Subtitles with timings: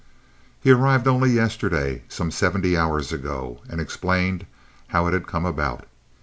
[0.59, 4.47] "He arrived only yesterday, some seventy hours ago, and explained
[4.87, 5.85] how it had come about.